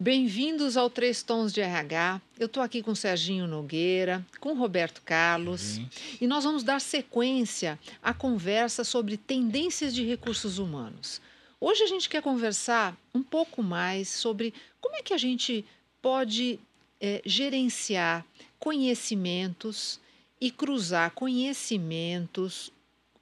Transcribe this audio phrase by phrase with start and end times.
[0.00, 2.22] Bem-vindos ao Três Tons de RH.
[2.38, 5.88] Eu estou aqui com Serginho Nogueira, com Roberto Carlos, Uhum.
[6.20, 11.20] e nós vamos dar sequência à conversa sobre tendências de recursos humanos.
[11.60, 15.64] Hoje a gente quer conversar um pouco mais sobre como é que a gente
[16.00, 16.60] pode
[17.00, 18.24] eh, gerenciar
[18.60, 19.98] conhecimentos
[20.40, 22.70] e cruzar conhecimentos,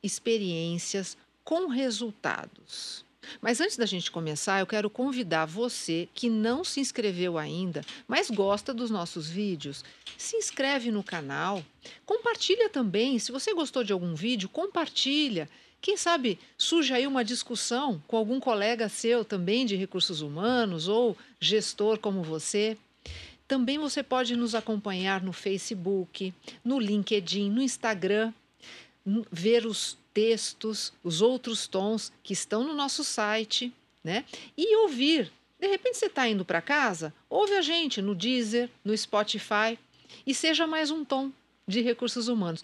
[0.02, 3.05] experiências com resultados.
[3.40, 8.30] Mas antes da gente começar, eu quero convidar você que não se inscreveu ainda, mas
[8.30, 9.84] gosta dos nossos vídeos,
[10.16, 11.62] se inscreve no canal,
[12.04, 13.18] compartilha também.
[13.18, 15.48] Se você gostou de algum vídeo, compartilha.
[15.80, 21.16] Quem sabe surge aí uma discussão com algum colega seu também de recursos humanos ou
[21.40, 22.76] gestor como você.
[23.46, 28.32] Também você pode nos acompanhar no Facebook, no LinkedIn, no Instagram,
[29.30, 34.24] ver os textos, os outros tons que estão no nosso site, né?
[34.56, 35.30] E ouvir.
[35.58, 39.78] De repente você está indo para casa, ouve a gente no Deezer, no Spotify
[40.26, 41.30] e seja mais um tom
[41.66, 42.62] de recursos humanos.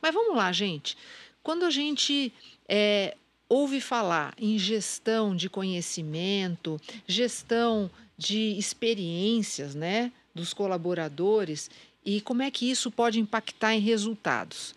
[0.00, 0.96] Mas vamos lá, gente.
[1.42, 2.32] Quando a gente
[2.68, 3.16] eh,
[3.48, 11.70] ouve falar em gestão de conhecimento, gestão de experiências, né, dos colaboradores
[12.04, 14.74] e como é que isso pode impactar em resultados.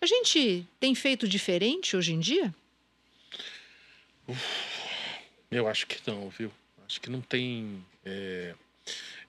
[0.00, 2.54] A gente tem feito diferente hoje em dia?
[5.50, 6.52] Eu acho que não, viu?
[6.86, 7.84] Acho que não tem.
[8.04, 8.54] é,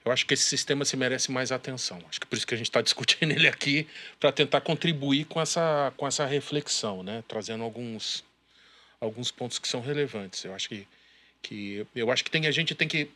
[0.04, 2.00] Eu acho que esse sistema se merece mais atenção.
[2.08, 3.88] Acho que por isso que a gente está discutindo ele aqui,
[4.20, 7.24] para tentar contribuir com essa, com essa reflexão, né?
[7.26, 8.22] Trazendo alguns,
[9.00, 10.44] alguns pontos que são relevantes.
[10.44, 10.86] Eu acho que,
[11.42, 13.10] que eu acho que tem, a gente tem que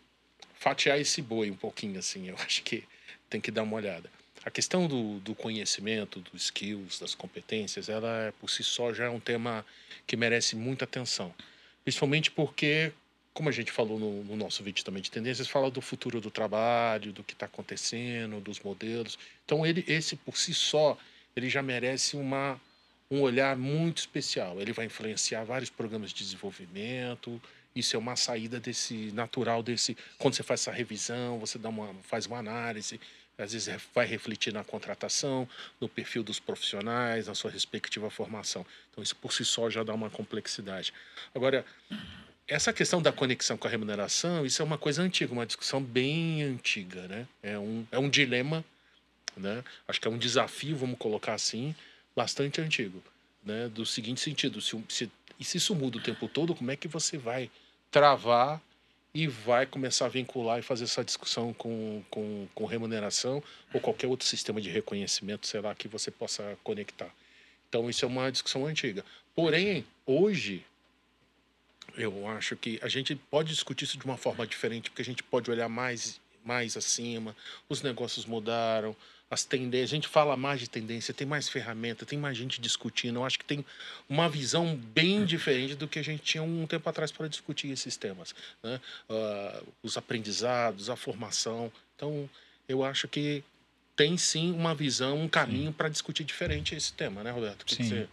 [0.55, 2.29] fatiar esse boi um pouquinho, assim.
[2.29, 2.85] Eu acho que
[3.29, 4.11] tem que dar uma olhada.
[4.45, 9.11] A questão do, do conhecimento, dos skills, das competências, ela por si só já é
[9.11, 9.65] um tema
[10.07, 11.35] que merece muita atenção.
[11.83, 12.93] Principalmente porque,
[13.33, 16.31] como a gente falou no, no nosso vídeo também de tendências, fala do futuro do
[16.31, 19.19] trabalho, do que está acontecendo, dos modelos.
[19.47, 20.99] Então, ele, esse por si só,
[21.35, 22.61] ele já merece uma,
[23.11, 24.61] um olhar muito especial.
[24.61, 27.41] Ele vai influenciar vários programas de desenvolvimento.
[27.75, 29.97] Isso é uma saída desse natural desse.
[30.19, 33.01] Quando você faz essa revisão, você dá uma, faz uma análise,
[33.37, 35.49] às vezes vai refletir na contratação,
[35.81, 38.65] no perfil dos profissionais, na sua respectiva formação.
[38.91, 40.93] Então, isso por si só já dá uma complexidade.
[41.35, 41.65] Agora,
[42.47, 46.43] essa questão da conexão com a remuneração, isso é uma coisa antiga, uma discussão bem
[46.43, 47.27] antiga, né?
[47.43, 48.65] É um, é um dilema,
[49.37, 49.65] né?
[49.89, 51.75] Acho que é um desafio, vamos colocar assim,
[52.15, 53.03] bastante antigo,
[53.45, 53.69] né?
[53.69, 55.11] Do seguinte sentido, se, se,
[55.41, 57.51] se isso muda o tempo todo, como é que você vai
[57.91, 58.61] travar
[59.15, 63.43] e vai começar a vincular e fazer essa discussão com, com, com remuneração
[63.73, 67.15] ou qualquer outro sistema de reconhecimento, sei lá, que você possa conectar.
[67.69, 69.05] Então, isso é uma discussão antiga.
[69.35, 70.65] Porém, hoje,
[71.97, 75.23] eu acho que a gente pode discutir isso de uma forma diferente, porque a gente
[75.23, 77.37] pode olhar mais, mais acima,
[77.69, 78.97] os negócios mudaram,
[79.31, 83.17] as tendências, a gente fala mais de tendência, tem mais ferramenta, tem mais gente discutindo.
[83.17, 83.65] Eu acho que tem
[84.09, 87.97] uma visão bem diferente do que a gente tinha um tempo atrás para discutir esses
[87.97, 88.35] temas.
[88.63, 88.81] Né?
[89.09, 91.73] Ah, os aprendizados, a formação.
[91.97, 92.29] Então,
[92.69, 93.43] eu acho que
[93.97, 97.63] tem sim uma visão, um caminho para discutir diferente esse tema, né, Roberto?
[97.63, 97.83] O que Sim.
[97.85, 98.09] você-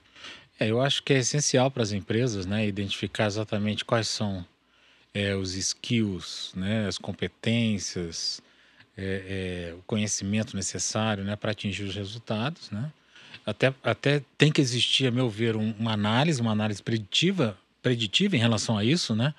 [0.60, 4.46] É, eu acho que é essencial para as empresas, né, identificar exatamente quais são
[5.14, 8.42] é, os skills, né, as competências,
[8.98, 12.92] é, é, o conhecimento necessário, né, para atingir os resultados, né.
[13.46, 18.36] Até, até tem que existir, a meu ver, um- uma análise, uma análise preditiva, preditiva
[18.36, 19.34] em relação a isso, né,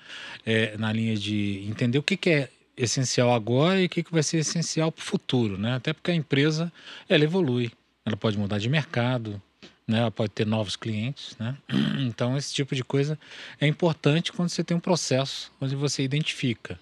[0.45, 4.11] é, na linha de entender o que, que é essencial agora e o que, que
[4.11, 6.71] vai ser essencial para o futuro, né, até porque a empresa
[7.07, 7.71] ela evolui,
[8.05, 9.41] ela pode mudar de mercado,
[9.87, 9.99] né?
[9.99, 11.57] Ela pode ter novos clientes, né?
[11.99, 13.19] Então esse tipo de coisa
[13.59, 16.79] é importante quando você tem um processo onde você identifica.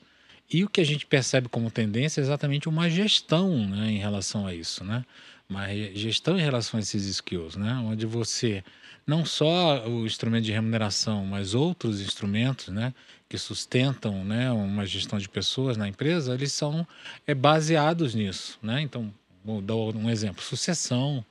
[0.52, 4.46] E o que a gente percebe como tendência é exatamente uma gestão, né, em relação
[4.46, 5.06] a isso, né?
[5.50, 7.74] Uma gestão em relação a esses skills, né?
[7.86, 8.64] Onde você
[9.08, 12.94] não só o instrumento de remuneração, mas outros instrumentos, né,
[13.28, 16.86] que sustentam, né, uma gestão de pessoas na empresa, eles são
[17.26, 18.82] é, baseados nisso, né?
[18.82, 21.26] Então, vou dar um exemplo: sucessão,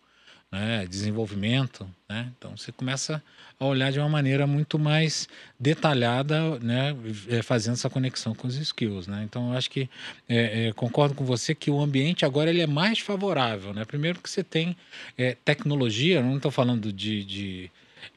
[0.50, 2.32] né, desenvolvimento, né?
[2.36, 3.22] Então você começa
[3.58, 6.96] a olhar de uma maneira muito mais detalhada, né,
[7.28, 9.22] eh, fazendo essa conexão com os skills, né?
[9.24, 9.88] Então eu acho que
[10.28, 13.84] eh, eh, concordo com você que o ambiente agora ele é mais favorável, né?
[13.84, 14.76] Primeiro que você tem
[15.16, 17.70] eh, tecnologia, não estou falando de, de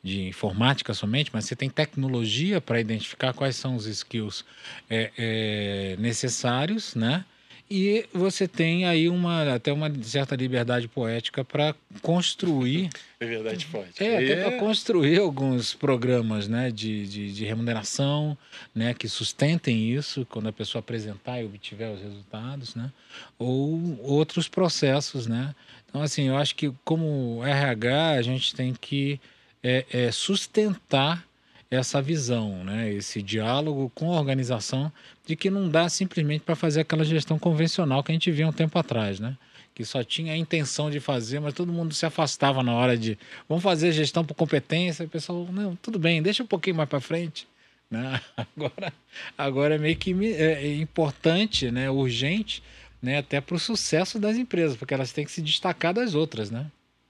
[0.04, 4.46] de informática somente, mas você tem tecnologia para identificar quais são os skills
[4.90, 7.26] é, é, necessários, né?
[7.70, 12.90] E você tem aí uma, até uma certa liberdade poética para construir.
[13.20, 13.90] Verdade, pode.
[14.00, 18.38] É, até para construir alguns programas né, de, de, de, remuneração
[18.76, 22.92] né, que sustentem isso quando a pessoa apresentar e obtiver os resultados, né?
[23.40, 25.56] Ou outros processos, né?
[25.90, 29.20] Então, assim, eu acho que como RH a gente tem que
[29.64, 31.26] é, é, sustentar
[31.74, 32.92] essa visão, né?
[32.92, 34.92] esse diálogo com a organização,
[35.26, 38.52] de que não dá simplesmente para fazer aquela gestão convencional que a gente via um
[38.52, 39.38] tempo atrás, né?
[39.74, 43.18] que só tinha a intenção de fazer, mas todo mundo se afastava na hora de
[43.50, 45.06] vamos fazer gestão por competência.
[45.06, 47.48] O pessoal, não, tudo bem, deixa um pouquinho mais para frente.
[47.90, 48.22] Né?
[48.56, 48.94] Agora,
[49.38, 51.90] agora é meio que é, é importante, né?
[51.90, 52.64] urgente,
[53.02, 53.18] né?
[53.18, 56.50] até para o sucesso das empresas, porque elas têm que se destacar das outras.
[56.50, 56.66] Né?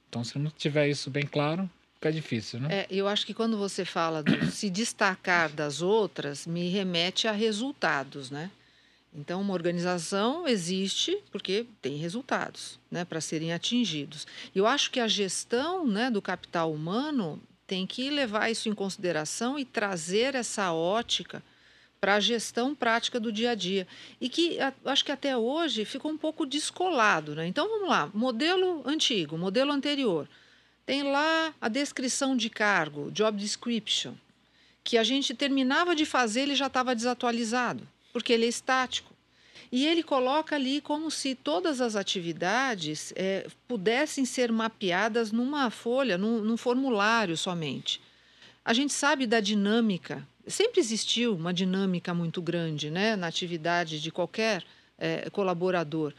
[0.09, 1.69] Então, se não tiver isso bem claro,
[2.03, 2.67] fica difícil, né?
[2.69, 8.29] É, eu acho que quando você fala se destacar das outras, me remete a resultados,
[8.29, 8.51] né?
[9.15, 14.25] Então, uma organização existe porque tem resultados, né, para serem atingidos.
[14.55, 19.57] Eu acho que a gestão, né, do capital humano tem que levar isso em consideração
[19.59, 21.43] e trazer essa ótica
[22.01, 23.87] para a gestão prática do dia a dia.
[24.19, 27.35] E que acho que até hoje ficou um pouco descolado.
[27.35, 27.45] Né?
[27.45, 30.27] Então vamos lá: modelo antigo, modelo anterior.
[30.85, 34.13] Tem lá a descrição de cargo, job description,
[34.83, 39.13] que a gente terminava de fazer, ele já estava desatualizado, porque ele é estático.
[39.71, 46.17] E ele coloca ali como se todas as atividades é, pudessem ser mapeadas numa folha,
[46.17, 47.99] num, num formulário somente.
[48.63, 54.11] A gente sabe da dinâmica, sempre existiu uma dinâmica muito grande né, na atividade de
[54.11, 54.63] qualquer
[54.97, 56.13] é, colaborador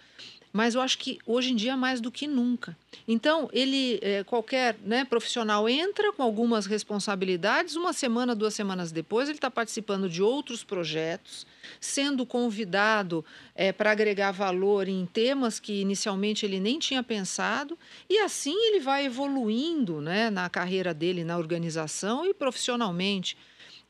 [0.54, 2.76] mas eu acho que hoje em dia mais do que nunca.
[3.08, 9.28] Então, ele, é, qualquer né, profissional entra com algumas responsabilidades, uma semana, duas semanas depois,
[9.28, 11.44] ele está participando de outros projetos,
[11.80, 17.76] sendo convidado é, para agregar valor em temas que inicialmente ele nem tinha pensado,
[18.08, 23.36] e assim ele vai evoluindo né, na carreira dele, na organização e profissionalmente.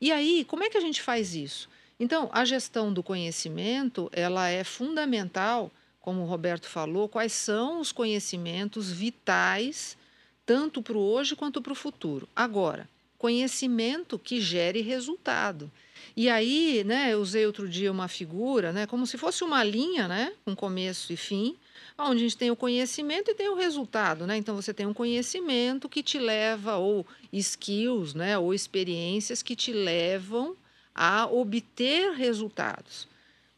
[0.01, 1.69] E aí, como é que a gente faz isso?
[1.99, 5.71] Então, a gestão do conhecimento ela é fundamental
[6.05, 9.97] como o Roberto falou, quais são os conhecimentos vitais,
[10.45, 12.29] tanto para o hoje quanto para o futuro.
[12.35, 12.87] Agora,
[13.17, 15.71] conhecimento que gere resultado.
[16.15, 20.07] E aí, né, eu usei outro dia uma figura, né, como se fosse uma linha,
[20.07, 21.55] né, com começo e fim,
[21.97, 24.37] onde a gente tem o conhecimento e tem o resultado, né?
[24.37, 27.03] Então você tem um conhecimento que te leva ou
[27.33, 30.55] skills, né, ou experiências que te levam
[30.93, 33.07] a obter resultados.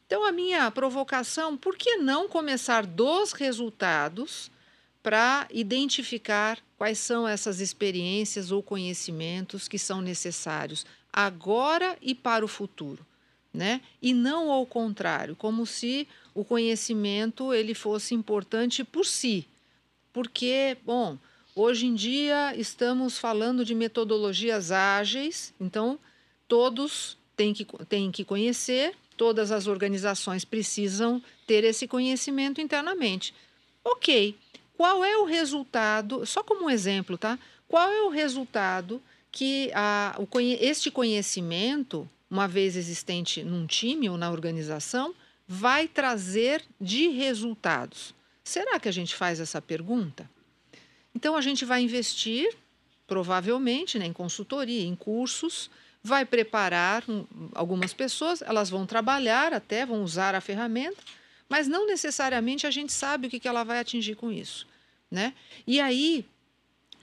[0.08, 4.50] Então, a minha provocação, por que não começar dos resultados
[5.04, 12.48] para identificar quais são essas experiências ou conhecimentos que são necessários agora e para o
[12.48, 13.06] futuro?
[13.54, 13.82] Né?
[14.02, 19.46] E não ao contrário, como se o conhecimento ele fosse importante por si.
[20.14, 21.18] Porque, bom,
[21.54, 26.00] hoje em dia estamos falando de metodologias ágeis, então
[26.48, 33.34] todos têm que, têm que conhecer Todas as organizações precisam ter esse conhecimento internamente.
[33.84, 34.38] Ok,
[34.78, 36.26] qual é o resultado?
[36.26, 37.40] Só como um exemplo, tá?
[37.68, 44.18] Qual é o resultado que a, o, este conhecimento, uma vez existente num time ou
[44.18, 45.16] na organização,
[45.48, 48.14] vai trazer de resultados?
[48.44, 50.30] Será que a gente faz essa pergunta?
[51.14, 52.56] Então a gente vai investir,
[53.08, 55.72] provavelmente, né, em consultoria, em cursos
[56.04, 57.04] vai preparar
[57.54, 60.98] algumas pessoas, elas vão trabalhar até, vão usar a ferramenta,
[61.50, 64.68] mas não necessariamente a gente sabe o que, ela vai atingir com isso.
[65.10, 65.34] Né?
[65.66, 66.26] E aí,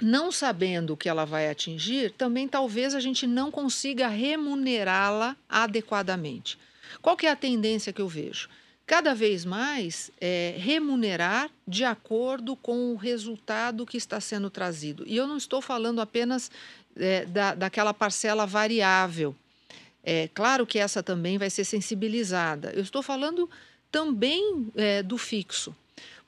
[0.00, 6.58] não sabendo o que ela vai atingir, também talvez a gente não consiga remunerá-la adequadamente.
[7.00, 8.48] Qual que é a tendência que eu vejo?
[8.86, 15.04] Cada vez mais é, remunerar de acordo com o resultado que está sendo trazido.
[15.06, 16.50] E eu não estou falando apenas
[16.96, 19.34] é, da, daquela parcela variável.
[20.02, 22.70] É claro que essa também vai ser sensibilizada.
[22.74, 23.48] Eu estou falando
[23.90, 25.74] também é, do fixo.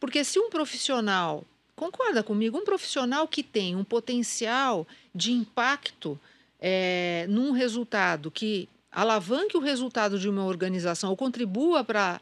[0.00, 1.44] Porque se um profissional,
[1.74, 6.18] concorda comigo, um profissional que tem um potencial de impacto
[6.60, 12.20] é, num resultado que alavanque o resultado de uma organização ou contribua para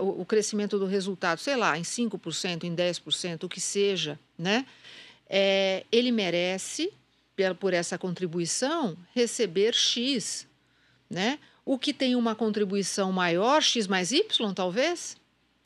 [0.00, 4.66] o crescimento do resultado, sei lá, em 5%, em 10%, o que seja, né?
[5.30, 6.92] É, ele merece
[7.54, 10.46] por essa contribuição receber X,
[11.08, 11.38] né?
[11.64, 15.16] O que tem uma contribuição maior, X mais Y, talvez,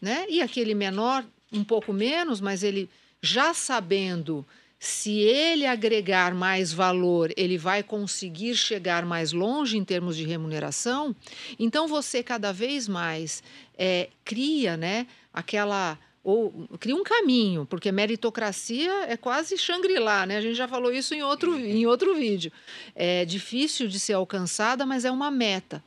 [0.00, 0.26] né?
[0.28, 4.44] E aquele menor, um pouco menos, mas ele já sabendo
[4.78, 11.14] se ele agregar mais valor, ele vai conseguir chegar mais longe em termos de remuneração.
[11.56, 13.44] Então você cada vez mais
[13.78, 20.36] é, cria, né, aquela ou cria um caminho, porque meritocracia é quase Shangri-La, né?
[20.36, 22.52] A gente já falou isso em outro, em outro vídeo.
[22.94, 25.82] É difícil de ser alcançada, mas é uma meta.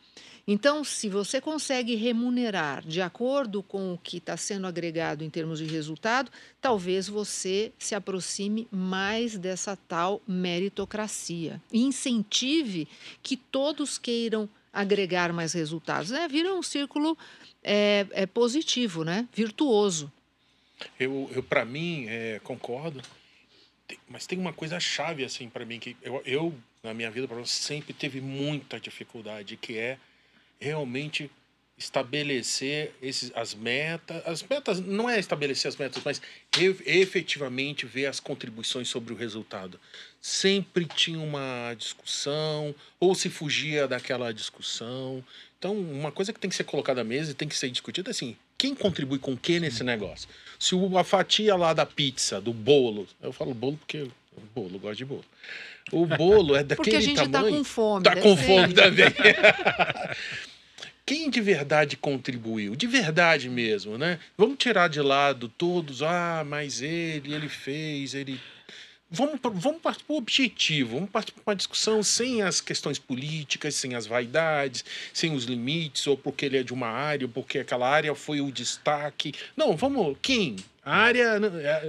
[0.47, 5.57] Então, se você consegue remunerar de acordo com o que está sendo agregado em termos
[5.57, 11.59] de resultado, talvez você se aproxime mais dessa tal meritocracia.
[11.73, 12.87] Incentive
[13.23, 16.11] que todos queiram agregar mais resultados.
[16.11, 16.27] Né?
[16.27, 17.17] Vira um círculo
[17.63, 19.27] é, é positivo, né?
[19.33, 20.11] virtuoso.
[20.99, 23.01] Eu, eu para mim, é, concordo.
[24.07, 27.93] Mas tem uma coisa chave assim para mim que eu, eu na minha vida sempre
[27.93, 29.97] teve muita dificuldade, que é
[30.59, 31.29] realmente
[31.77, 34.21] estabelecer esses, as metas.
[34.25, 36.21] As metas não é estabelecer as metas, mas
[36.85, 39.79] efetivamente ver as contribuições sobre o resultado.
[40.21, 45.23] Sempre tinha uma discussão, ou se fugia daquela discussão.
[45.59, 48.11] Então, uma coisa que tem que ser colocada à mesa e tem que ser discutida
[48.11, 50.29] assim: quem contribui com o que nesse negócio?
[50.59, 54.07] Se a fatia lá da pizza, do bolo, eu falo bolo porque
[54.53, 55.25] bolo, gosto de bolo.
[55.91, 56.75] O bolo é daquele tamanho.
[56.75, 58.07] Porque a gente está com fome.
[58.07, 59.05] Está com fome também.
[61.05, 62.75] Quem de verdade contribuiu?
[62.75, 64.17] De verdade mesmo, né?
[64.35, 66.01] Vamos tirar de lado todos.
[66.01, 68.39] Ah, mas ele, ele fez, ele
[69.15, 73.75] vamos, vamos partir para o objetivo, vamos partir para uma discussão sem as questões políticas,
[73.75, 77.59] sem as vaidades, sem os limites, ou porque ele é de uma área, ou porque
[77.59, 79.33] aquela área foi o destaque.
[79.55, 80.17] Não, vamos.
[80.21, 80.57] Quem?
[80.83, 81.31] A área,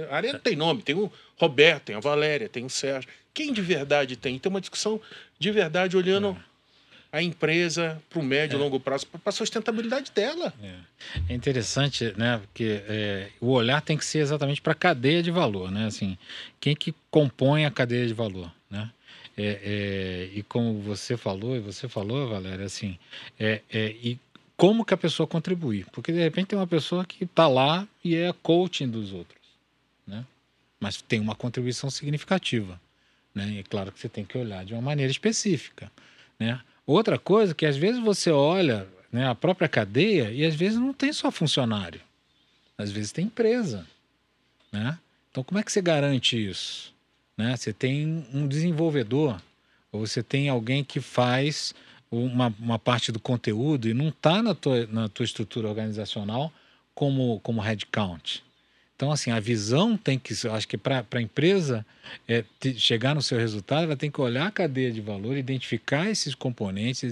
[0.09, 3.09] a área não tem nome, tem o Roberto, tem a Valéria, tem o Sérgio.
[3.33, 4.39] Quem de verdade tem?
[4.39, 4.99] Tem uma discussão
[5.37, 6.35] de verdade olhando
[7.17, 8.63] a empresa para o médio e é.
[8.63, 10.53] longo prazo, para a sustentabilidade dela.
[10.61, 10.75] É,
[11.29, 12.37] é interessante, né?
[12.37, 15.85] Porque é, o olhar tem que ser exatamente para a cadeia de valor, né?
[15.85, 16.17] Assim,
[16.59, 18.89] quem que compõe a cadeia de valor, né?
[19.37, 22.97] É, é, e como você falou, e você falou, Valéria, assim,
[23.39, 24.19] é, é, e
[24.55, 25.85] como que a pessoa contribui?
[25.91, 29.41] Porque de repente tem uma pessoa que está lá e é coaching dos outros,
[30.07, 30.25] né?
[30.79, 32.79] Mas tem uma contribuição significativa.
[33.37, 33.49] Né?
[33.51, 35.91] E é claro que você tem que olhar de uma maneira específica.
[36.39, 36.59] Né?
[36.87, 40.93] Outra coisa que às vezes você olha né, a própria cadeia e às vezes não
[40.93, 41.99] tem só funcionário,
[42.77, 43.85] às vezes tem empresa.
[44.71, 44.97] Né?
[45.29, 46.93] Então, como é que você garante isso?
[47.37, 47.57] Né?
[47.57, 49.41] Você tem um desenvolvedor,
[49.91, 51.75] ou você tem alguém que faz
[52.09, 56.53] uma, uma parte do conteúdo e não está na tua, na tua estrutura organizacional
[56.95, 58.43] como, como headcount.
[58.97, 61.85] Então, assim, a visão tem que, acho que para a empresa
[62.27, 62.43] é,
[62.77, 67.03] chegar no seu resultado, ela tem que olhar a cadeia de valor, identificar esses componentes,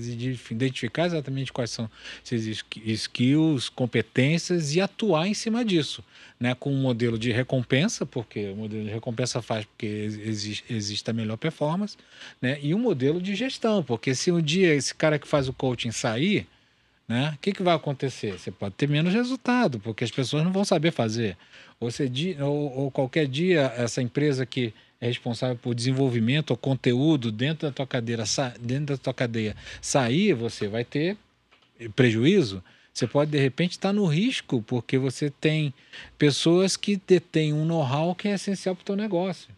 [0.50, 1.88] identificar exatamente quais são
[2.26, 6.04] esses skills, competências e atuar em cima disso.
[6.38, 11.10] Né, com um modelo de recompensa, porque o modelo de recompensa faz porque existe, existe
[11.10, 11.96] a melhor performance,
[12.42, 15.54] né, e um modelo de gestão, porque se um dia esse cara que faz o
[15.54, 16.46] coaching sair,
[17.08, 18.34] né, o que, que vai acontecer?
[18.40, 21.38] Você pode ter menos resultado, porque as pessoas não vão saber fazer.
[21.80, 22.10] Ou, você,
[22.42, 27.74] ou, ou qualquer dia, essa empresa que é responsável por desenvolvimento ou conteúdo dentro da
[27.74, 28.24] tua cadeira,
[28.60, 31.18] dentro da tua cadeia, sair, você vai ter
[31.96, 32.64] prejuízo.
[32.94, 35.74] Você pode de repente estar no risco porque você tem
[36.18, 39.50] pessoas que detêm um know-how que é essencial para o teu negócio.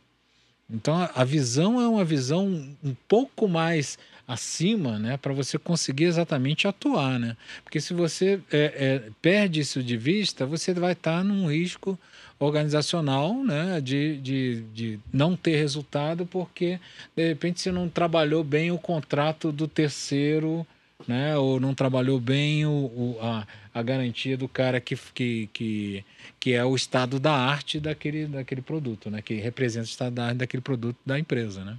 [0.69, 2.47] Então a visão é uma visão
[2.83, 3.97] um pouco mais
[4.27, 7.38] acima, né, para você conseguir exatamente atuar, né?
[7.63, 11.98] Porque se você é, é, perde isso de vista, você vai estar num risco
[12.38, 16.79] organizacional, né, de, de, de não ter resultado porque
[17.15, 20.67] de repente você não trabalhou bem o contrato do terceiro,
[21.07, 26.05] né, ou não trabalhou bem o, o a, a garantia do cara que, que, que,
[26.39, 30.25] que é o estado da arte daquele, daquele produto, né, que representa o estado da
[30.25, 31.77] arte daquele produto da empresa, né?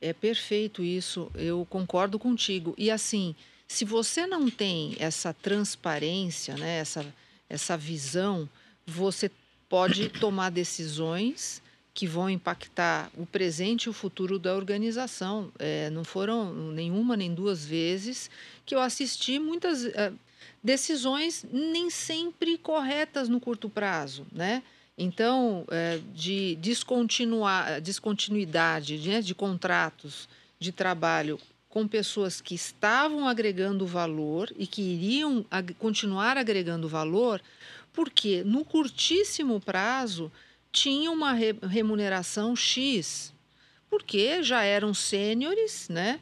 [0.00, 2.74] É perfeito isso, eu concordo contigo.
[2.78, 3.34] E assim,
[3.66, 7.14] se você não tem essa transparência, né, essa,
[7.48, 8.48] essa visão,
[8.86, 9.30] você
[9.68, 11.60] pode tomar decisões
[11.92, 15.52] que vão impactar o presente e o futuro da organização.
[15.58, 18.30] É, não foram nenhuma nem duas vezes
[18.64, 20.12] que eu assisti muitas é,
[20.62, 24.62] decisões nem sempre corretas no curto prazo, né?
[25.00, 30.28] Então, é, de descontinuar, descontinuidade né, de contratos
[30.58, 31.38] de trabalho
[31.68, 35.46] com pessoas que estavam agregando valor e que iriam
[35.78, 37.40] continuar agregando valor,
[37.92, 40.32] porque no curtíssimo prazo
[40.72, 43.32] tinha uma re remuneração X,
[43.88, 46.18] porque já eram sêniores, né?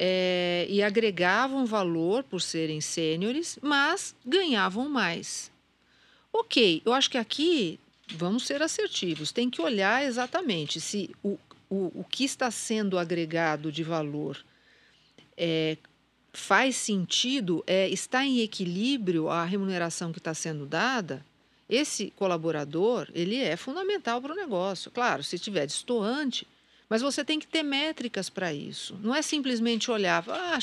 [0.00, 5.50] É, e agregavam valor por serem sêniores, mas ganhavam mais.
[6.32, 7.80] Ok, eu acho que aqui
[8.14, 11.38] vamos ser assertivos, tem que olhar exatamente se o,
[11.68, 14.38] o, o que está sendo agregado de valor
[15.36, 15.76] é,
[16.32, 21.24] faz sentido, é, está em equilíbrio a remuneração que está sendo dada,
[21.68, 24.90] esse colaborador ele é fundamental para o negócio.
[24.90, 26.46] Claro, se estiver destoante,
[26.88, 28.98] mas você tem que ter métricas para isso.
[29.02, 30.58] Não é simplesmente olhar, ah,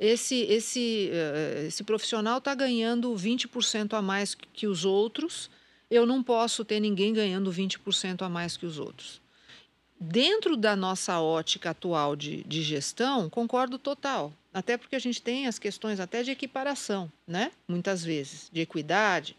[0.00, 5.48] esse, esse, uh, esse profissional está ganhando 20% a mais que os outros,
[5.92, 9.20] eu não posso ter ninguém ganhando 20% a mais que os outros.
[10.00, 14.32] Dentro da nossa ótica atual de, de gestão, concordo total.
[14.54, 17.52] Até porque a gente tem as questões até de equiparação, né?
[17.68, 19.36] Muitas vezes, de equidade.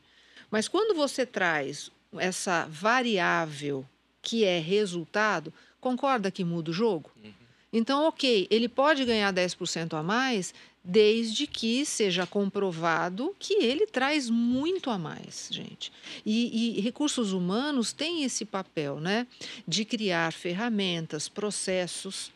[0.51, 3.83] Mas quando você traz essa variável
[4.21, 7.11] que é resultado, concorda que muda o jogo?
[7.21, 7.33] Uhum.
[7.73, 14.29] Então, ok, ele pode ganhar 10% a mais, desde que seja comprovado que ele traz
[14.29, 15.91] muito a mais, gente.
[16.25, 19.25] E, e, recursos humanos têm esse papel, né,
[19.65, 22.31] de criar ferramentas, processos,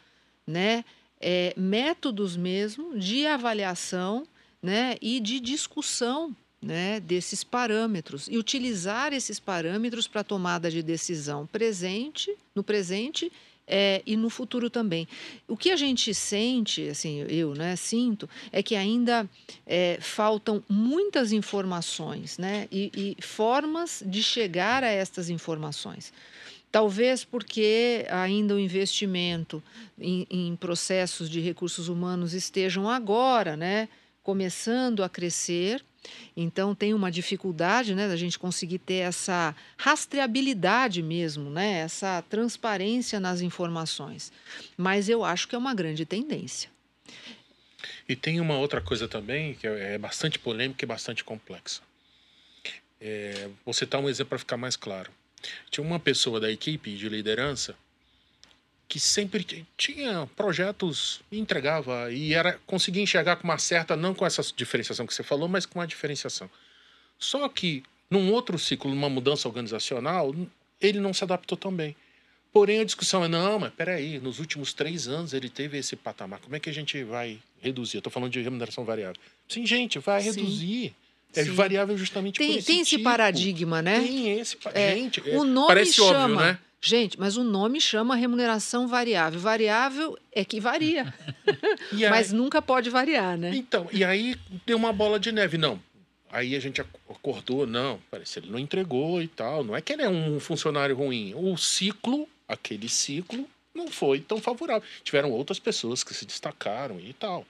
[0.46, 0.86] né,
[1.20, 4.26] é, métodos mesmo de avaliação,
[4.64, 11.46] né, e de discussão, né, desses parâmetros e utilizar esses parâmetros para tomada de decisão
[11.46, 13.32] presente, no presente
[13.68, 15.08] é, e no futuro também.
[15.48, 19.30] O que a gente sente, assim, eu né, sinto, é que ainda
[19.66, 26.14] é, faltam muitas informações né, e, e formas de chegar a estas informações.
[26.72, 29.64] Talvez porque ainda o investimento
[30.00, 33.88] em, em, processos de recursos humanos estejam agora né,
[34.22, 35.84] começando a crescer
[36.36, 43.20] então tem uma dificuldade, né, da gente conseguir ter essa rastreabilidade mesmo, né, essa transparência
[43.20, 44.32] nas informações.
[44.78, 46.70] Mas eu acho que é uma grande tendência.
[48.08, 51.82] E tem uma outra coisa também que é, é bastante polêmica e bastante complexa.
[53.00, 55.12] É, vou citar um exemplo para ficar mais claro.
[55.70, 57.76] Tinha uma pessoa da equipe de liderança
[58.88, 64.26] que sempre tinha projetos e entregava e era conseguia enxergar com uma certa não com
[64.26, 66.50] essa diferenciação que você falou, mas com uma diferenciação.
[67.20, 70.34] Só que num outro ciclo, numa mudança organizacional,
[70.80, 71.96] ele não se adaptou tão bem.
[72.54, 76.40] Porém, a discussão é: não, mas peraí, nos últimos três anos ele teve esse patamar,
[76.40, 77.98] como é que a gente vai reduzir?
[77.98, 79.22] Eu estou falando de remuneração variável.
[79.48, 80.32] Sim, gente, vai Sim.
[80.32, 80.96] reduzir.
[81.36, 81.52] É Sim.
[81.52, 83.04] variável justamente tem, por esse Tem esse tipo.
[83.04, 84.00] paradigma, né?
[84.00, 84.58] Tem esse.
[84.74, 86.60] É, gente, o é, nome parece chama, óbvio, né?
[86.82, 89.40] Gente, mas o nome chama remuneração variável.
[89.40, 91.14] Variável é que varia.
[91.92, 93.52] aí, mas nunca pode variar, né?
[93.56, 94.36] Então, e aí
[94.66, 95.58] deu uma bola de neve.
[95.58, 95.80] Não.
[96.30, 99.64] Aí a gente acordou, não, parece ele não entregou e tal.
[99.64, 101.34] Não é que ele é um funcionário ruim.
[101.36, 104.88] O ciclo, aquele ciclo, não foi tão favorável.
[105.04, 107.46] Tiveram outras pessoas que se destacaram e tal.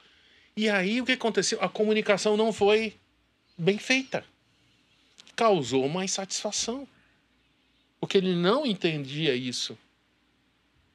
[0.56, 1.60] E aí o que aconteceu?
[1.62, 2.96] A comunicação não foi
[3.58, 4.24] bem feita.
[5.36, 6.88] Causou uma insatisfação.
[8.00, 9.78] Porque ele não entendia isso.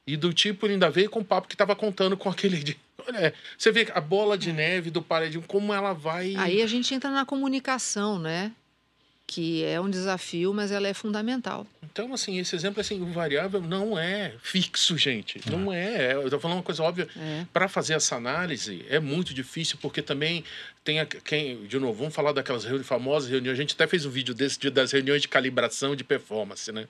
[0.05, 2.77] E do tipo, ele ainda veio com o papo que estava contando com aquele.
[3.07, 6.35] Olha, você vê a bola de neve do paradigma, como ela vai.
[6.37, 8.51] Aí a gente entra na comunicação, né?
[9.33, 11.65] Que é um desafio, mas ela é fundamental.
[11.81, 15.39] Então, assim, esse exemplo, assim, o variável não é fixo, gente.
[15.49, 16.11] Não é.
[16.11, 17.07] é eu estou falando uma coisa óbvia.
[17.15, 17.45] É.
[17.51, 20.43] Para fazer essa análise é muito difícil, porque também
[20.83, 21.65] tem a, quem.
[21.65, 23.57] De novo, vamos falar daquelas reuniões, famosas reuniões.
[23.57, 26.87] A gente até fez um vídeo desse das reuniões de calibração de performance, né?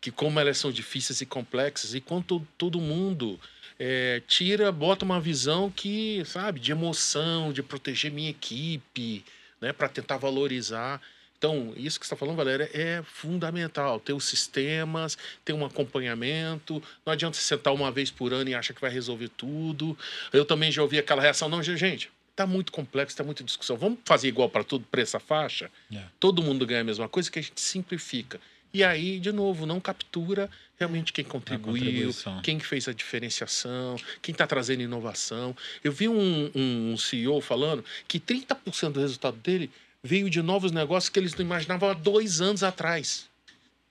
[0.00, 3.38] que como elas são difíceis e complexas e quanto todo mundo
[3.78, 9.24] é, tira, bota uma visão que, sabe, de emoção, de proteger minha equipe,
[9.60, 11.00] né, para tentar valorizar.
[11.38, 14.00] Então, isso que você está falando, Valéria, é fundamental.
[14.00, 16.82] Ter os sistemas, ter um acompanhamento.
[17.06, 19.96] Não adianta você sentar uma vez por ano e achar que vai resolver tudo.
[20.32, 23.76] Eu também já ouvi aquela reação, não, gente, está muito complexo, está muita discussão.
[23.76, 25.70] Vamos fazer igual para tudo, para essa faixa?
[25.90, 26.08] Yeah.
[26.08, 26.12] É.
[26.18, 28.40] Todo mundo ganha a mesma coisa, que a gente simplifica.
[28.72, 32.10] E aí, de novo, não captura realmente quem contribuiu,
[32.42, 35.56] quem fez a diferenciação, quem está trazendo inovação.
[35.82, 39.70] Eu vi um, um, CEO falando que 30% do resultado dele
[40.02, 43.28] veio de novos negócios que eles não imaginavam há dois anos atrás.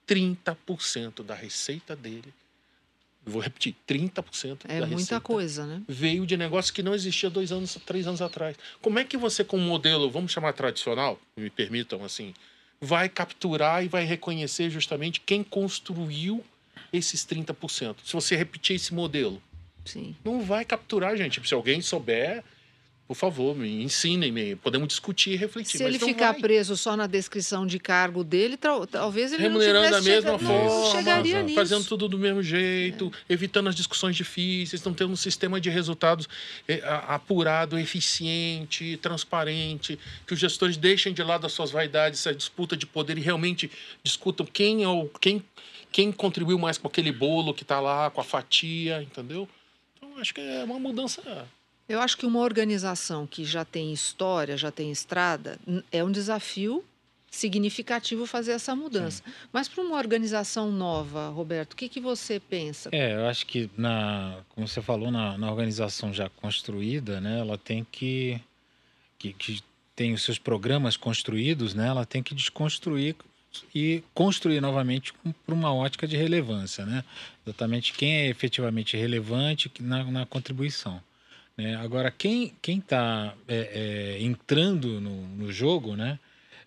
[0.07, 2.33] 30% da receita dele,
[3.25, 5.81] vou repetir, 30% é da muita coisa, né?
[5.85, 8.55] veio de negócio que não existia dois anos, três anos atrás.
[8.81, 12.33] Como é que você, com um modelo, vamos chamar tradicional, me permitam assim,
[12.79, 16.43] vai capturar e vai reconhecer justamente quem construiu
[16.93, 17.97] esses 30%.
[18.05, 19.41] Se você repetir esse modelo,
[19.83, 20.15] Sim.
[20.23, 21.45] não vai capturar, gente.
[21.45, 22.43] Se alguém souber,
[23.07, 25.77] por favor, me ensinem, me, podemos discutir e refletir.
[25.77, 26.41] Se ele ficar vai.
[26.41, 28.57] preso só na descrição de cargo dele,
[28.91, 31.55] talvez ele Remunerando não da mesma forma, chegaria nisso.
[31.55, 33.33] fazendo tudo do mesmo jeito, é.
[33.33, 36.27] evitando as discussões difíceis, não tendo um sistema de resultados
[36.67, 42.75] é, apurado, eficiente, transparente, que os gestores deixem de lado as suas vaidades, essa disputa
[42.75, 43.71] de poder e realmente
[44.03, 45.41] discutam quem é o quem
[45.93, 49.47] quem contribuiu mais com aquele bolo que está lá, com a fatia, entendeu?
[49.95, 51.47] Então acho que é uma mudança
[51.87, 55.59] eu acho que uma organização que já tem história, já tem estrada,
[55.91, 56.83] é um desafio
[57.29, 59.21] significativo fazer essa mudança.
[59.23, 59.33] Sim.
[59.51, 62.89] Mas para uma organização nova, Roberto, o que, que você pensa?
[62.91, 67.57] É, eu acho que, na, como você falou, na, na organização já construída, né, ela
[67.57, 68.41] tem que,
[69.19, 69.61] que, que
[69.95, 73.15] tem os seus programas construídos, né, ela tem que desconstruir
[73.73, 75.13] e construir novamente
[75.45, 77.03] para uma ótica de relevância, né?
[77.45, 81.01] Exatamente quem é efetivamente relevante na, na contribuição.
[81.57, 81.75] Né?
[81.75, 86.19] Agora, quem está é, é, entrando no, no jogo, né?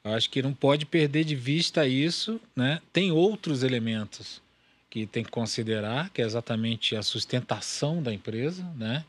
[0.02, 2.40] eu acho que não pode perder de vista isso.
[2.56, 2.80] Né?
[2.92, 4.42] Tem outros elementos
[4.88, 8.64] que tem que considerar, que é exatamente a sustentação da empresa.
[8.76, 9.04] Né?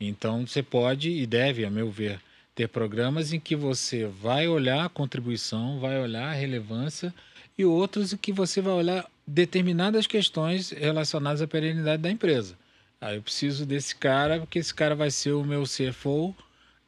[0.00, 2.20] Então, você pode e deve, a meu ver,
[2.54, 7.12] ter programas em que você vai olhar a contribuição, vai olhar a relevância
[7.58, 12.56] e outros em que você vai olhar determinadas questões relacionadas à perenidade da empresa.
[13.06, 16.34] Ah, eu preciso desse cara porque esse cara vai ser o meu CFO,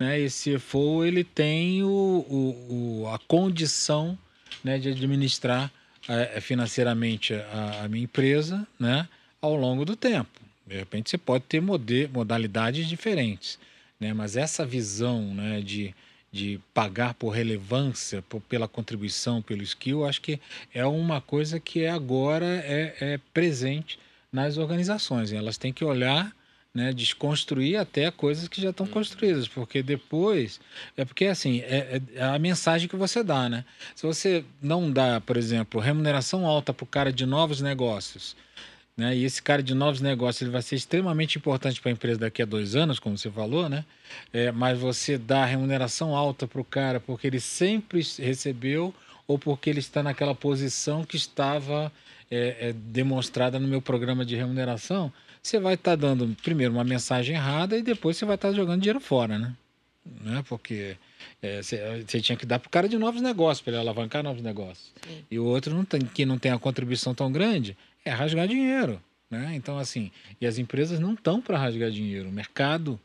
[0.00, 0.18] né?
[0.18, 4.18] Esse CFO ele tem o, o, o a condição
[4.64, 5.70] né, de administrar
[6.08, 9.08] é, financeiramente a, a, minha empresa, né?
[9.40, 10.40] Ao longo do tempo.
[10.66, 13.56] De repente você pode ter modalidades diferentes,
[14.00, 14.12] né?
[14.12, 15.94] Mas essa visão, né, de
[16.30, 20.38] de pagar por relevância, por, pela contribuição, pelo skill, acho que
[20.74, 23.98] é uma coisa que agora é, é presente
[24.32, 25.32] nas organizações.
[25.32, 26.32] Elas têm que olhar,
[26.74, 28.92] né, desconstruir até coisas que já estão uhum.
[28.92, 30.60] construídas, porque depois
[30.96, 33.64] é porque assim é, é, a mensagem que você dá, né?
[33.94, 38.36] Se você não dá, por exemplo, remuneração alta para o cara de novos negócios,
[38.96, 39.16] né?
[39.16, 42.42] E esse cara de novos negócios ele vai ser extremamente importante para a empresa daqui
[42.42, 43.84] a dois anos, como você falou, né?
[44.32, 48.92] É, mas você dá remuneração alta para o cara porque ele sempre recebeu
[49.28, 51.92] ou porque ele está naquela posição que estava
[52.30, 55.12] é, é demonstrada no meu programa de remuneração,
[55.42, 58.54] você vai estar tá dando primeiro uma mensagem errada e depois você vai estar tá
[58.54, 59.54] jogando dinheiro fora, né?
[60.22, 60.42] né?
[60.48, 60.96] Porque
[61.42, 64.22] é, você, você tinha que dar para o cara de novos negócios, para ele alavancar
[64.22, 64.92] novos negócios.
[65.06, 65.24] Sim.
[65.30, 69.00] E o outro não tem, que não tem a contribuição tão grande é rasgar dinheiro.
[69.30, 69.52] Né?
[69.54, 70.10] Então, assim,
[70.40, 72.30] e as empresas não estão para rasgar dinheiro.
[72.30, 72.98] O mercado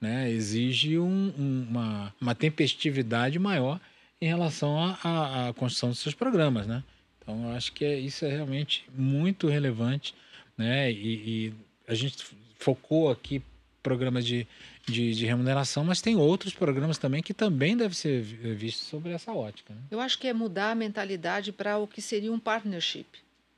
[0.00, 3.80] né, exige um, um, uma, uma tempestividade maior
[4.20, 6.84] em relação à construção dos seus programas, né?
[7.18, 10.14] Então, eu acho que é, isso é realmente muito relevante,
[10.56, 10.90] né?
[10.90, 11.54] E, e
[11.88, 13.42] a gente focou aqui
[13.82, 14.46] programas de,
[14.86, 19.32] de, de, remuneração, mas tem outros programas também que também devem ser vistos sobre essa
[19.32, 19.72] ótica.
[19.72, 19.80] Né?
[19.90, 23.06] Eu acho que é mudar a mentalidade para o que seria um partnership,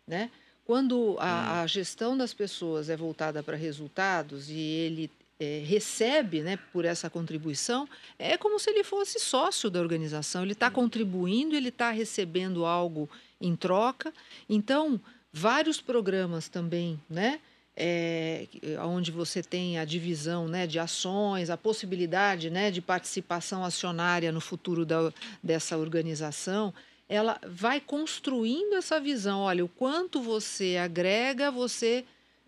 [0.07, 0.31] né?
[0.65, 1.63] Quando a, hum.
[1.63, 5.11] a gestão das pessoas é voltada para resultados e ele
[5.43, 10.43] é, recebe né, por essa contribuição, é como se ele fosse sócio da organização.
[10.43, 14.15] Ele está contribuindo, ele está recebendo algo em troca.
[14.49, 15.01] Então,
[15.33, 17.41] vários programas também, né?
[17.75, 18.47] É,
[18.85, 24.43] onde você tem a divisão né, de ações, a possibilidade né, de participação acionária no
[24.43, 25.11] futuro da,
[25.43, 26.75] dessa organização,
[27.09, 29.41] ela vai construindo essa visão.
[29.41, 32.05] Olha, o quanto você agrega, você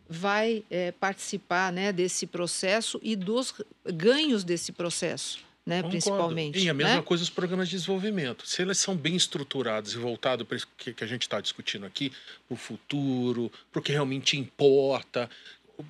[0.09, 6.59] vai é, participar né, desse processo e dos ganhos desse processo né, principalmente.
[6.59, 7.03] E a mesma né?
[7.03, 8.47] coisa os programas de desenvolvimento.
[8.47, 11.87] Se eles são bem estruturados e voltados para o que, que a gente está discutindo
[11.87, 12.12] aqui,
[12.47, 15.31] para o futuro, para o que realmente importa,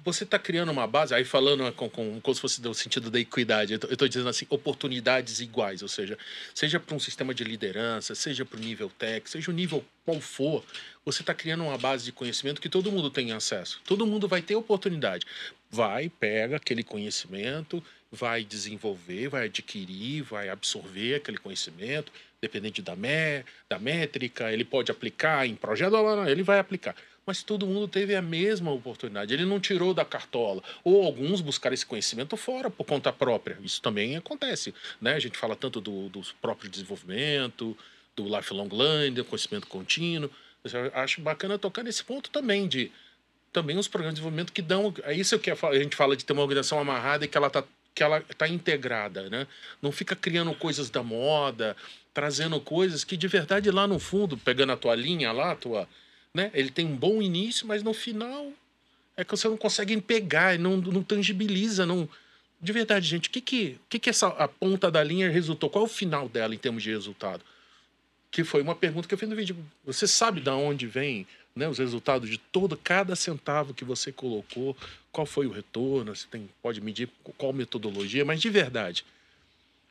[0.04, 3.20] você está criando uma base, aí falando com, com, como se fosse no sentido da
[3.20, 6.18] equidade, eu estou dizendo assim, oportunidades iguais, ou seja,
[6.54, 10.20] seja para um sistema de liderança, seja para o nível tech, seja o nível qual
[10.20, 10.64] for,
[11.04, 13.80] você está criando uma base de conhecimento que todo mundo tem acesso.
[13.84, 15.26] Todo mundo vai ter oportunidade.
[15.70, 23.44] Vai, pega aquele conhecimento, vai desenvolver, vai adquirir, vai absorver aquele conhecimento, dependente da, me,
[23.68, 25.94] da métrica, ele pode aplicar em projeto,
[26.28, 26.94] ele vai aplicar.
[27.26, 30.62] Mas todo mundo teve a mesma oportunidade, ele não tirou da cartola.
[30.82, 33.58] Ou alguns buscaram esse conhecimento fora, por conta própria.
[33.62, 34.74] Isso também acontece.
[35.00, 35.14] Né?
[35.14, 37.76] A gente fala tanto do, do próprio desenvolvimento,
[38.14, 40.30] do lifelong learning, do conhecimento contínuo.
[40.64, 42.90] Eu acho bacana tocar nesse ponto também de
[43.52, 46.32] também os programas de desenvolvimento que dão é isso que a gente fala de ter
[46.32, 47.62] uma organização amarrada e que ela está
[47.94, 49.46] que ela está integrada, né?
[49.80, 51.76] Não fica criando coisas da moda,
[52.12, 55.88] trazendo coisas que de verdade lá no fundo, pegando a tua linha lá, a tua,
[56.34, 56.50] né?
[56.52, 58.52] Ele tem um bom início, mas no final
[59.16, 62.08] é que você não consegue pegar, não, não tangibiliza, não
[62.60, 65.70] De verdade, gente, o que que, que, que essa a ponta da linha resultou?
[65.70, 67.44] Qual é o final dela em termos de resultado?
[68.30, 69.56] Que foi uma pergunta que eu fiz no vídeo.
[69.84, 74.76] Você sabe de onde vem né, os resultados de todo, cada centavo que você colocou?
[75.12, 76.16] Qual foi o retorno?
[76.16, 79.04] Você tem, pode medir qual metodologia, mas de verdade,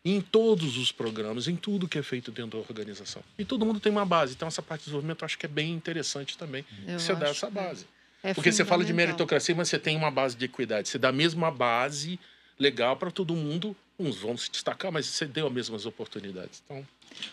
[0.06, 3.24] em todos os programas, em tudo que é feito dentro da organização.
[3.38, 4.34] E todo mundo tem uma base.
[4.34, 6.66] Então, essa parte de desenvolvimento eu acho que é bem interessante também.
[6.86, 7.86] Eu você dá acho essa base.
[8.22, 10.90] É Porque você fala de meritocracia, mas você tem uma base de equidade.
[10.90, 12.20] Você dá a mesma base
[12.60, 13.76] legal para todo mundo.
[13.98, 16.64] Uns vão se destacar, mas você deu as mesmas oportunidades.
[16.66, 16.86] Então,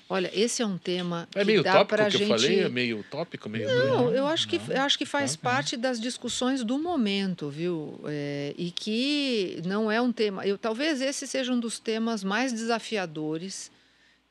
[0.09, 2.23] Olha, esse é um tema é que meio dá tópico a que gente.
[2.23, 2.61] eu falei?
[2.61, 3.49] É meio tópico?
[3.49, 3.69] Meio...
[3.69, 4.77] Não, eu acho que, não.
[4.77, 5.51] eu acho que faz Tá, tá.
[5.51, 8.01] parte das discussões do momento, viu?
[8.07, 10.47] É, e que não é um tema.
[10.47, 13.71] Eu, talvez esse seja um dos temas mais desafiadores,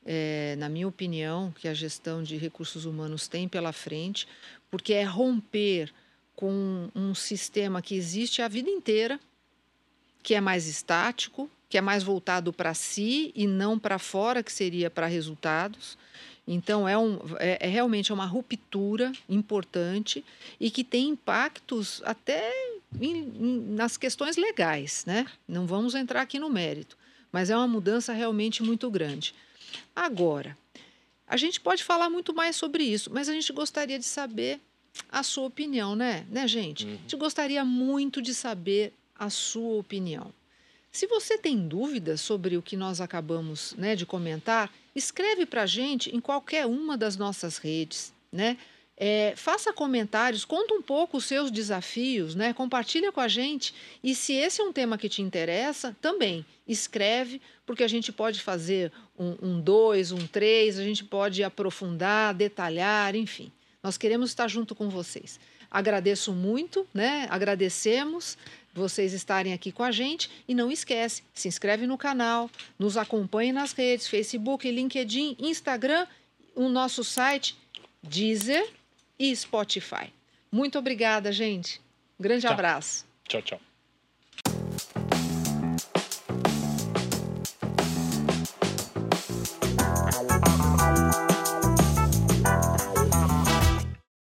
[0.04, 4.26] é, na minha opinião, que a gestão de recursos humanos tem pela frente,
[4.70, 5.92] porque é romper
[6.34, 9.20] com um sistema que existe a vida inteira,
[10.22, 14.52] que é mais estático, que é mais voltado para si e não para fora, que
[14.52, 15.96] seria para resultados.
[16.46, 20.24] Então, é, um, é, é realmente uma ruptura importante
[20.58, 22.52] e que tem impactos até
[23.00, 23.08] em-
[23.40, 25.26] em- nas questões legais, né?
[25.46, 26.98] Não vamos entrar aqui no mérito,
[27.30, 29.32] mas é uma mudança realmente muito grande.
[29.94, 30.58] Agora,
[31.28, 34.58] a gente pode falar muito mais sobre isso, mas a gente gostaria de saber
[35.08, 36.84] a sua opinião, né, né, gente?
[36.84, 36.94] Uhum.
[36.94, 40.32] A gente gostaria muito de saber a sua opinião.
[40.92, 45.66] Se você tem dúvidas sobre o que nós acabamos né, de comentar, escreve para a
[45.66, 48.56] gente em qualquer uma das nossas redes, né?
[49.02, 52.52] É, faça comentários, conta um pouco os seus desafios, né?
[52.52, 53.72] Compartilha com a gente.
[54.04, 58.42] E se esse é um tema que te interessa, também escreve, porque a gente pode
[58.42, 63.50] fazer um, um dois, um três, a gente pode aprofundar, detalhar, enfim.
[63.82, 65.40] Nós queremos estar junto com vocês.
[65.70, 67.26] Agradeço muito, né?
[67.30, 68.36] Agradecemos
[68.72, 73.52] vocês estarem aqui com a gente e não esquece, se inscreve no canal, nos acompanhe
[73.52, 76.06] nas redes, Facebook, LinkedIn, Instagram,
[76.54, 77.56] o nosso site,
[78.02, 78.68] Deezer
[79.18, 80.12] e Spotify.
[80.50, 81.80] Muito obrigada, gente.
[82.18, 82.52] Um grande Tchau.
[82.52, 83.06] abraço.
[83.28, 83.69] Tchau, tchau.